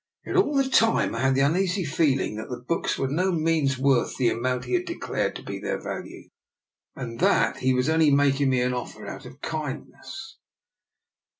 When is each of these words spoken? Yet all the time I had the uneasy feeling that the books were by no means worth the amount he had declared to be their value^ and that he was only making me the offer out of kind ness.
Yet 0.25 0.35
all 0.35 0.55
the 0.55 0.67
time 0.67 1.13
I 1.13 1.19
had 1.19 1.35
the 1.35 1.41
uneasy 1.41 1.85
feeling 1.85 2.35
that 2.37 2.49
the 2.49 2.65
books 2.67 2.97
were 2.97 3.05
by 3.07 3.13
no 3.13 3.31
means 3.31 3.77
worth 3.77 4.17
the 4.17 4.29
amount 4.31 4.65
he 4.65 4.73
had 4.73 4.85
declared 4.85 5.35
to 5.35 5.43
be 5.43 5.59
their 5.59 5.79
value^ 5.79 6.31
and 6.95 7.19
that 7.19 7.57
he 7.57 7.75
was 7.75 7.87
only 7.87 8.09
making 8.09 8.49
me 8.49 8.63
the 8.63 8.73
offer 8.73 9.05
out 9.05 9.27
of 9.27 9.41
kind 9.41 9.89
ness. 9.89 10.37